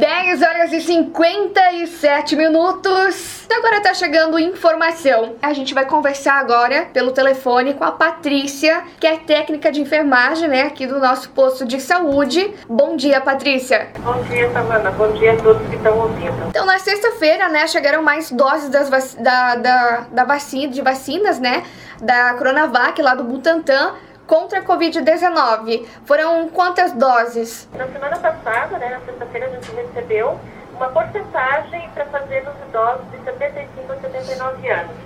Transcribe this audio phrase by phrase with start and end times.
[0.00, 3.46] 10 horas e 57 minutos.
[3.52, 5.34] Agora tá chegando informação.
[5.42, 10.48] A gente vai conversar agora pelo telefone com a Patrícia, que é técnica de enfermagem,
[10.48, 12.50] né, aqui do nosso posto de saúde.
[12.66, 13.90] Bom dia, Patrícia.
[13.98, 14.90] Bom dia, Samana.
[14.90, 16.48] Bom dia a todos que estão ouvindo.
[16.48, 21.62] Então, na sexta-feira, né, chegaram mais doses das da, da, da vacina, de vacinas, né,
[22.00, 23.92] da Coronavac lá do Butantan
[24.30, 25.88] contra a Covid-19.
[26.04, 27.68] Foram quantas doses?
[27.74, 30.38] Na semana passada, né, na sexta-feira, a gente recebeu
[30.76, 34.96] uma porcentagem para fazer nos idosos de 75 a 79 anos.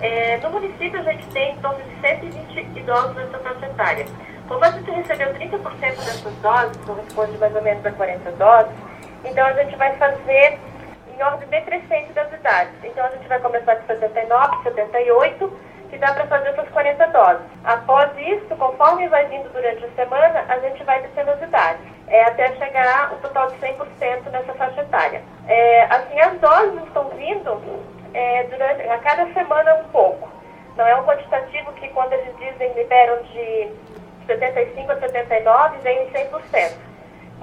[0.00, 4.06] É, no município, a gente tem em torno de 120 idosos nessa faixa etária.
[4.48, 8.72] Como a gente recebeu 30% dessas doses, corresponde mais ou menos a 40 doses,
[9.22, 10.58] então a gente vai fazer
[11.14, 12.72] em ordem decrescente das idades.
[12.82, 15.52] Então a gente vai começar com 79, 78,
[15.92, 17.42] que dá para fazer essas 40 doses.
[17.64, 22.24] Após isso, conforme vai vindo durante a semana, a gente vai descendo as idades, é,
[22.24, 25.20] até chegar o total de 100% nessa faixa etária.
[25.46, 27.60] É, assim, as doses estão vindo
[28.14, 30.30] é, durante, a cada semana um pouco.
[30.78, 33.68] Não é um quantitativo que quando eles dizem liberam de
[34.26, 36.72] 75 a 79, vem em 100%.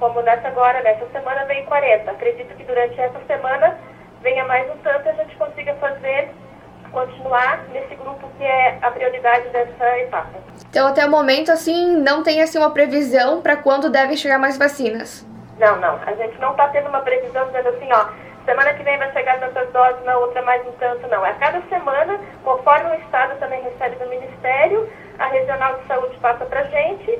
[0.00, 2.10] Como nessa agora, nessa semana veio 40.
[2.10, 3.78] Acredito que durante essa semana
[4.22, 6.30] venha mais um tanto e a gente consiga fazer
[6.90, 10.30] continuar nesse grupo que é a prioridade dessa etapa.
[10.68, 14.56] Então, até o momento, assim, não tem assim uma previsão para quando devem chegar mais
[14.56, 15.26] vacinas?
[15.58, 15.98] Não, não.
[16.06, 18.06] A gente não está tendo uma previsão dizendo assim, ó,
[18.44, 21.24] semana que vem vai chegar tantas doses, na outra mais um tanto, não.
[21.24, 24.88] É cada semana, conforme o Estado também recebe do Ministério,
[25.18, 27.10] a Regional de Saúde passa para a gente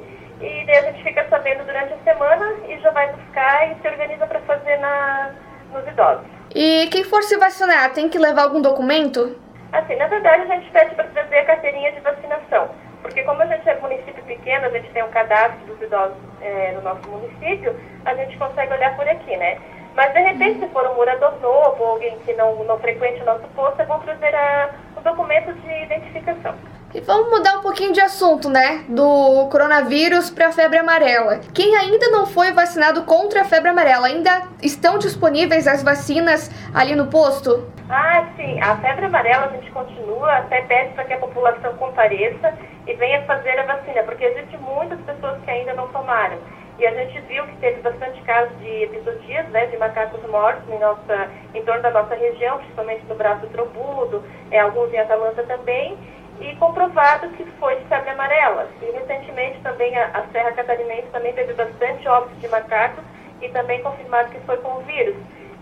[0.40, 3.88] e daí a gente fica sabendo durante a semana e já vai buscar e se
[3.88, 5.32] organiza para fazer na,
[5.72, 6.24] nos idosos.
[6.55, 9.36] E quem for se vacinar, tem que levar algum documento?
[9.72, 12.70] Assim, na verdade, a gente pede para trazer a carteirinha de vacinação,
[13.02, 16.72] porque como a gente é município pequeno, a gente tem um cadastro dos idosos é,
[16.72, 19.58] no nosso município, a gente consegue olhar por aqui, né?
[19.94, 23.24] Mas, de repente, se for um morador novo ou alguém que não, não frequente o
[23.24, 26.55] nosso posto, é bom trazer a, o documento de identificação.
[26.92, 28.84] E vamos mudar um pouquinho de assunto, né?
[28.89, 31.40] Do coronavírus para a febre amarela.
[31.55, 36.96] Quem ainda não foi vacinado contra a febre amarela, ainda estão disponíveis as vacinas ali
[36.96, 37.70] no posto?
[37.92, 38.61] Ah, sim.
[38.61, 42.56] A febre amarela a gente continua, até pede para que a população compareça
[42.86, 46.39] e venha fazer a vacina, porque existem muitas pessoas que ainda não tomaram.
[46.78, 50.78] E a gente viu que teve bastante casos de episodias, né, de macacos mortos em,
[50.78, 54.22] nossa, em torno da nossa região, principalmente no braço trombudo,
[54.52, 55.98] é, alguns em Atalanta também
[56.40, 58.68] e comprovado que foi de febre amarela.
[58.80, 63.05] E recentemente também a, a Serra Catarinense também teve bastante óbitos de macacos
[63.42, 65.17] e também confirmado que foi com o vírus.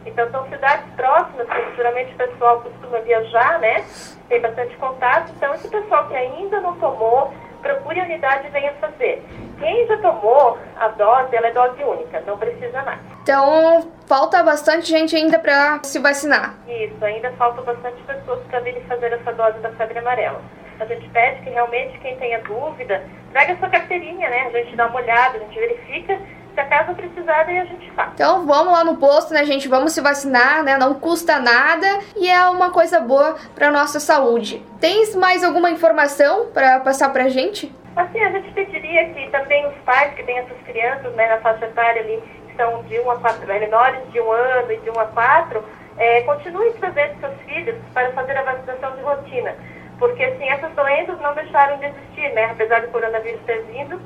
[0.06, 3.84] Então são cidades próximas, que geralmente o pessoal costuma viajar, né?
[4.28, 5.32] Tem bastante contato.
[5.36, 7.32] Então esse pessoal que ainda não tomou,
[7.62, 9.22] procure a unidade e venha fazer.
[9.58, 13.00] Quem já tomou a dose, ela é dose única, não precisa mais.
[13.22, 16.54] Então, falta bastante gente ainda para se vacinar.
[16.66, 20.40] Isso, ainda falta bastante pessoas para virem fazer essa dose da febre amarela.
[20.80, 24.46] A gente pede que realmente quem tenha dúvida, traga sua carteirinha, né?
[24.46, 26.18] A gente dá uma olhada, a gente verifica
[26.58, 28.10] se acaso precisar, daí a gente faz.
[28.14, 29.68] Então vamos lá no posto, né, gente?
[29.68, 30.76] Vamos se vacinar, né?
[30.76, 31.86] Não custa nada
[32.16, 34.60] e é uma coisa boa para nossa saúde.
[34.80, 37.72] Tens mais alguma informação para passar pra gente?
[37.94, 41.64] Assim, a gente pediria que também os pais que têm essas crianças, né, na faixa
[41.64, 44.98] etária ali, que são de 1 a 4, menores de 1 ano e de 1
[44.98, 45.64] a 4,
[45.96, 49.54] é, continuem trazendo seus filhos para fazer a vacinação de rotina
[49.98, 52.44] porque assim, essas doenças não deixaram de existir, né?
[52.52, 54.00] Apesar do coronavírus ter vindo,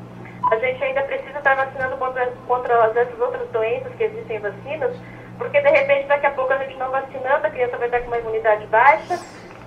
[0.53, 4.95] a gente ainda precisa estar vacinando contra, contra essas outras doenças que existem vacinas,
[5.39, 8.09] porque de repente daqui a pouco a gente não vacinando, a criança vai estar com
[8.09, 9.19] uma imunidade baixa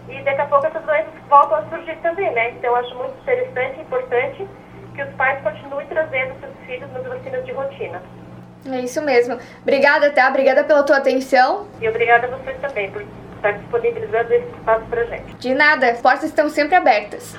[0.07, 2.51] e daqui a pouco essas doenças voltam a surgir também, né?
[2.51, 4.47] Então acho muito interessante e importante
[4.94, 8.02] que os pais continuem trazendo seus filhos nas vacinas de rotina.
[8.72, 9.40] É isso mesmo.
[9.63, 10.29] Obrigada, tá?
[10.29, 11.67] Obrigada pela tua atenção.
[11.81, 13.03] E obrigada a vocês também por
[13.35, 15.34] estar disponibilizando esse espaço pra gente.
[15.35, 17.35] De nada, as portas estão sempre abertas.